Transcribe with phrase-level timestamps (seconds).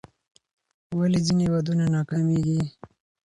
[0.97, 2.61] ولې ځینې ودونه ناکامیږي؟